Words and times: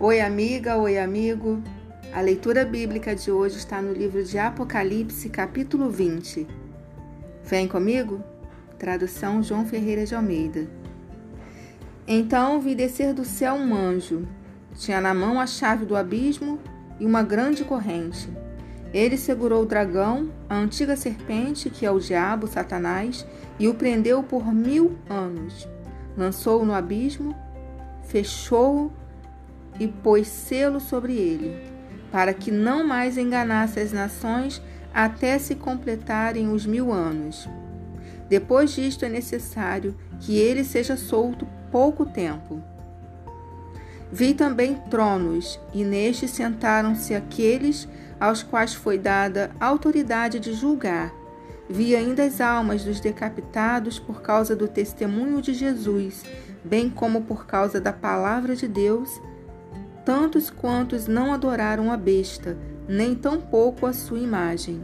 Oi, 0.00 0.20
amiga, 0.20 0.76
oi, 0.76 0.96
amigo. 0.96 1.60
A 2.12 2.20
leitura 2.20 2.64
bíblica 2.64 3.16
de 3.16 3.32
hoje 3.32 3.56
está 3.56 3.82
no 3.82 3.92
livro 3.92 4.22
de 4.22 4.38
Apocalipse, 4.38 5.28
capítulo 5.28 5.90
20. 5.90 6.46
Vem 7.42 7.66
comigo? 7.66 8.22
Tradução 8.78 9.42
João 9.42 9.66
Ferreira 9.66 10.06
de 10.06 10.14
Almeida. 10.14 10.68
Então 12.06 12.60
vi 12.60 12.76
descer 12.76 13.12
do 13.12 13.24
céu 13.24 13.54
um 13.54 13.74
anjo. 13.74 14.24
Tinha 14.76 15.00
na 15.00 15.12
mão 15.12 15.40
a 15.40 15.48
chave 15.48 15.84
do 15.84 15.96
abismo 15.96 16.60
e 17.00 17.04
uma 17.04 17.24
grande 17.24 17.64
corrente. 17.64 18.28
Ele 18.94 19.16
segurou 19.16 19.64
o 19.64 19.66
dragão, 19.66 20.30
a 20.48 20.54
antiga 20.54 20.94
serpente, 20.94 21.70
que 21.70 21.84
é 21.84 21.90
o 21.90 21.98
diabo, 21.98 22.46
Satanás, 22.46 23.26
e 23.58 23.66
o 23.66 23.74
prendeu 23.74 24.22
por 24.22 24.54
mil 24.54 24.96
anos. 25.10 25.68
Lançou-o 26.16 26.64
no 26.64 26.72
abismo, 26.72 27.34
fechou-o 28.04 28.92
e 29.78 29.86
pôs 29.86 30.28
selo 30.28 30.80
sobre 30.80 31.14
ele, 31.14 31.56
para 32.10 32.32
que 32.32 32.50
não 32.50 32.86
mais 32.86 33.16
enganasse 33.16 33.78
as 33.80 33.92
nações 33.92 34.62
até 34.92 35.38
se 35.38 35.54
completarem 35.54 36.50
os 36.50 36.66
mil 36.66 36.92
anos. 36.92 37.48
Depois 38.28 38.72
disto 38.72 39.04
é 39.04 39.08
necessário 39.08 39.94
que 40.20 40.36
ele 40.36 40.64
seja 40.64 40.96
solto 40.96 41.46
pouco 41.70 42.04
tempo. 42.04 42.62
Vi 44.10 44.34
também 44.34 44.74
tronos, 44.90 45.60
e 45.72 45.84
nestes 45.84 46.30
sentaram-se 46.30 47.14
aqueles 47.14 47.86
aos 48.18 48.42
quais 48.42 48.74
foi 48.74 48.98
dada 48.98 49.50
autoridade 49.60 50.40
de 50.40 50.52
julgar. 50.54 51.12
Vi 51.68 51.94
ainda 51.94 52.24
as 52.24 52.40
almas 52.40 52.82
dos 52.82 52.98
decapitados 52.98 53.98
por 53.98 54.22
causa 54.22 54.56
do 54.56 54.66
testemunho 54.66 55.42
de 55.42 55.52
Jesus, 55.52 56.24
bem 56.64 56.88
como 56.88 57.22
por 57.22 57.46
causa 57.46 57.78
da 57.78 57.92
palavra 57.92 58.56
de 58.56 58.66
Deus 58.66 59.20
tantos 60.08 60.48
quantos 60.48 61.06
não 61.06 61.34
adoraram 61.34 61.92
a 61.92 61.96
besta, 61.98 62.56
nem 62.88 63.14
tampouco 63.14 63.84
a 63.84 63.92
sua 63.92 64.18
imagem. 64.18 64.80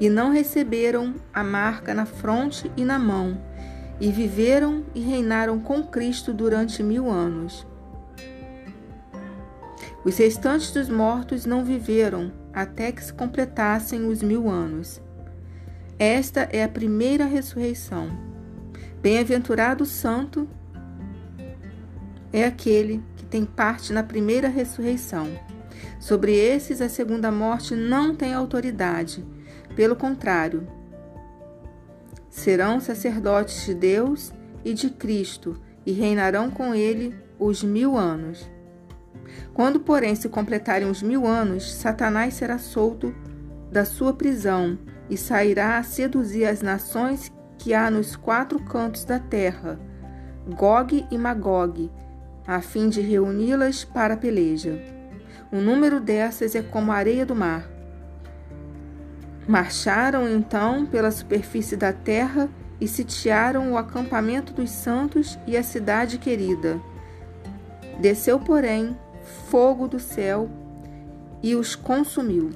E 0.00 0.10
não 0.10 0.32
receberam 0.32 1.14
a 1.32 1.44
marca 1.44 1.94
na 1.94 2.04
fronte 2.04 2.68
e 2.76 2.84
na 2.84 2.98
mão, 2.98 3.40
e 4.00 4.10
viveram 4.10 4.82
e 4.96 5.00
reinaram 5.00 5.60
com 5.60 5.80
Cristo 5.84 6.34
durante 6.34 6.82
mil 6.82 7.08
anos. 7.08 7.64
Os 10.04 10.18
restantes 10.18 10.72
dos 10.72 10.88
mortos 10.88 11.46
não 11.46 11.64
viveram 11.64 12.32
até 12.52 12.90
que 12.90 13.04
se 13.04 13.12
completassem 13.12 14.08
os 14.08 14.24
mil 14.24 14.50
anos. 14.50 15.00
Esta 16.00 16.48
é 16.50 16.64
a 16.64 16.68
primeira 16.68 17.26
ressurreição. 17.26 18.10
Bem-aventurado 19.00 19.84
o 19.84 19.86
santo 19.86 20.48
é 22.32 22.44
aquele 22.44 23.00
tem 23.30 23.44
parte 23.44 23.92
na 23.92 24.02
primeira 24.02 24.48
ressurreição. 24.48 25.28
Sobre 25.98 26.34
esses, 26.34 26.80
a 26.80 26.88
segunda 26.88 27.30
morte 27.30 27.74
não 27.74 28.14
tem 28.14 28.32
autoridade. 28.34 29.24
Pelo 29.74 29.96
contrário, 29.96 30.66
serão 32.30 32.80
sacerdotes 32.80 33.64
de 33.66 33.74
Deus 33.74 34.32
e 34.64 34.72
de 34.72 34.90
Cristo 34.90 35.60
e 35.84 35.92
reinarão 35.92 36.50
com 36.50 36.74
ele 36.74 37.14
os 37.38 37.62
mil 37.62 37.96
anos. 37.96 38.48
Quando, 39.54 39.80
porém, 39.80 40.14
se 40.14 40.28
completarem 40.28 40.88
os 40.88 41.02
mil 41.02 41.26
anos, 41.26 41.72
Satanás 41.72 42.34
será 42.34 42.58
solto 42.58 43.14
da 43.70 43.84
sua 43.84 44.12
prisão 44.12 44.78
e 45.08 45.16
sairá 45.16 45.78
a 45.78 45.82
seduzir 45.82 46.44
as 46.44 46.62
nações 46.62 47.32
que 47.58 47.74
há 47.74 47.90
nos 47.90 48.16
quatro 48.16 48.58
cantos 48.60 49.04
da 49.04 49.18
terra, 49.18 49.78
Gog 50.56 51.06
e 51.10 51.18
Magog, 51.18 51.90
a 52.46 52.60
fim 52.60 52.88
de 52.88 53.00
reuni-las 53.00 53.84
para 53.84 54.14
a 54.14 54.16
peleja. 54.16 54.80
O 55.50 55.56
número 55.56 56.00
dessas 56.00 56.54
é 56.54 56.62
como 56.62 56.92
a 56.92 56.96
areia 56.96 57.26
do 57.26 57.34
mar. 57.34 57.68
Marcharam 59.48 60.28
então 60.28 60.86
pela 60.86 61.10
superfície 61.10 61.76
da 61.76 61.92
terra 61.92 62.48
e 62.80 62.86
sitiaram 62.86 63.72
o 63.72 63.78
acampamento 63.78 64.52
dos 64.52 64.70
santos 64.70 65.38
e 65.46 65.56
a 65.56 65.62
cidade 65.62 66.18
querida. 66.18 66.80
Desceu, 68.00 68.38
porém, 68.38 68.96
fogo 69.48 69.88
do 69.88 69.98
céu 69.98 70.50
e 71.42 71.54
os 71.54 71.74
consumiu. 71.74 72.50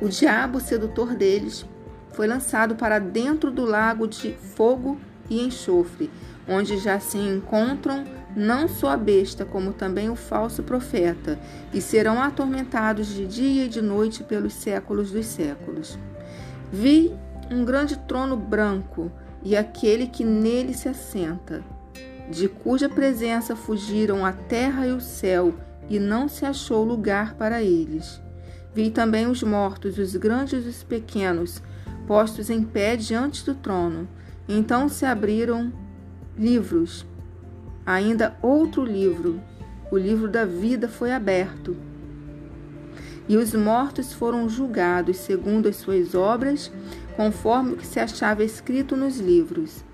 O 0.00 0.08
diabo, 0.08 0.60
sedutor 0.60 1.14
deles, 1.14 1.66
foi 2.12 2.26
lançado 2.26 2.74
para 2.74 2.98
dentro 2.98 3.50
do 3.50 3.64
lago 3.64 4.06
de 4.06 4.32
fogo 4.32 4.98
e 5.30 5.40
enxofre, 5.40 6.10
onde 6.46 6.76
já 6.76 6.98
se 6.98 7.16
encontram 7.16 8.04
não 8.36 8.68
só 8.68 8.90
a 8.90 8.96
besta, 8.96 9.44
como 9.44 9.72
também 9.72 10.10
o 10.10 10.16
falso 10.16 10.62
profeta, 10.62 11.38
e 11.72 11.80
serão 11.80 12.20
atormentados 12.20 13.08
de 13.08 13.26
dia 13.26 13.64
e 13.64 13.68
de 13.68 13.80
noite 13.80 14.22
pelos 14.22 14.52
séculos 14.52 15.10
dos 15.10 15.26
séculos. 15.26 15.98
Vi 16.72 17.12
um 17.50 17.64
grande 17.64 17.96
trono 17.96 18.36
branco 18.36 19.10
e 19.42 19.56
aquele 19.56 20.06
que 20.06 20.24
nele 20.24 20.74
se 20.74 20.88
assenta, 20.88 21.62
de 22.30 22.48
cuja 22.48 22.88
presença 22.88 23.56
fugiram 23.56 24.24
a 24.24 24.32
terra 24.32 24.86
e 24.86 24.92
o 24.92 25.00
céu, 25.00 25.54
e 25.88 25.98
não 25.98 26.28
se 26.28 26.44
achou 26.44 26.84
lugar 26.84 27.34
para 27.34 27.62
eles. 27.62 28.20
Vi 28.72 28.90
também 28.90 29.26
os 29.26 29.42
mortos, 29.42 29.98
os 29.98 30.14
grandes 30.14 30.64
e 30.64 30.68
os 30.68 30.84
pequenos, 30.84 31.60
postos 32.06 32.48
em 32.48 32.62
pé 32.62 32.94
diante 32.94 33.44
do 33.44 33.54
trono. 33.54 34.08
Então 34.52 34.88
se 34.88 35.06
abriram 35.06 35.72
livros. 36.36 37.06
Ainda 37.86 38.36
outro 38.42 38.84
livro, 38.84 39.40
o 39.92 39.96
livro 39.96 40.26
da 40.26 40.44
vida, 40.44 40.88
foi 40.88 41.12
aberto. 41.12 41.76
E 43.28 43.36
os 43.36 43.54
mortos 43.54 44.12
foram 44.12 44.48
julgados 44.48 45.18
segundo 45.18 45.68
as 45.68 45.76
suas 45.76 46.16
obras, 46.16 46.68
conforme 47.16 47.74
o 47.74 47.76
que 47.76 47.86
se 47.86 48.00
achava 48.00 48.42
escrito 48.42 48.96
nos 48.96 49.20
livros. 49.20 49.84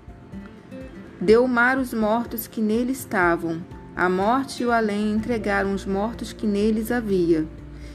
Deu 1.21 1.45
o 1.45 1.47
mar 1.47 1.77
os 1.77 1.93
mortos 1.93 2.47
que 2.47 2.59
nele 2.59 2.93
estavam, 2.93 3.63
a 3.95 4.09
morte 4.09 4.63
e 4.63 4.65
o 4.65 4.71
além 4.71 5.11
entregaram 5.11 5.71
os 5.71 5.85
mortos 5.85 6.33
que 6.33 6.47
neles 6.47 6.91
havia, 6.91 7.45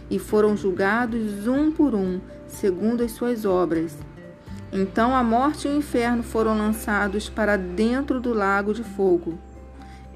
e 0.08 0.16
foram 0.16 0.56
julgados 0.56 1.48
um 1.48 1.72
por 1.72 1.92
um, 1.92 2.20
segundo 2.46 3.02
as 3.02 3.10
suas 3.10 3.44
obras. 3.44 3.98
Então 4.72 5.14
a 5.14 5.22
morte 5.22 5.68
e 5.68 5.70
o 5.70 5.76
inferno 5.76 6.22
foram 6.22 6.56
lançados 6.56 7.28
para 7.28 7.58
dentro 7.58 8.18
do 8.18 8.32
lago 8.32 8.72
de 8.72 8.82
fogo. 8.82 9.38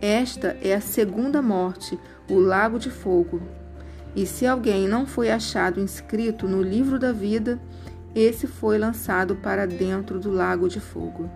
Esta 0.00 0.56
é 0.62 0.74
a 0.74 0.80
segunda 0.80 1.42
morte, 1.42 1.98
o 2.30 2.38
lago 2.38 2.78
de 2.78 2.90
fogo. 2.90 3.42
E 4.14 4.24
se 4.24 4.46
alguém 4.46 4.88
não 4.88 5.06
foi 5.06 5.30
achado 5.30 5.78
inscrito 5.78 6.48
no 6.48 6.62
livro 6.62 6.98
da 6.98 7.12
vida, 7.12 7.60
esse 8.14 8.46
foi 8.46 8.78
lançado 8.78 9.36
para 9.36 9.66
dentro 9.66 10.18
do 10.18 10.30
lago 10.30 10.70
de 10.70 10.80
fogo. 10.80 11.30